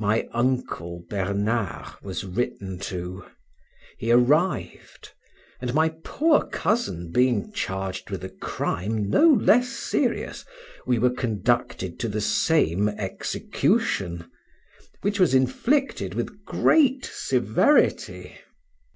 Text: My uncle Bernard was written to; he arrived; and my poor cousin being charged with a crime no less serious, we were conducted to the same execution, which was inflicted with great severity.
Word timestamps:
My 0.00 0.26
uncle 0.32 1.04
Bernard 1.08 1.86
was 2.02 2.24
written 2.24 2.80
to; 2.80 3.24
he 3.96 4.10
arrived; 4.10 5.12
and 5.60 5.72
my 5.72 5.90
poor 6.02 6.44
cousin 6.48 7.12
being 7.12 7.52
charged 7.52 8.10
with 8.10 8.24
a 8.24 8.28
crime 8.28 9.08
no 9.08 9.28
less 9.30 9.68
serious, 9.68 10.44
we 10.84 10.98
were 10.98 11.10
conducted 11.14 12.00
to 12.00 12.08
the 12.08 12.20
same 12.20 12.88
execution, 12.88 14.28
which 15.02 15.20
was 15.20 15.32
inflicted 15.32 16.14
with 16.14 16.44
great 16.44 17.04
severity. 17.14 18.38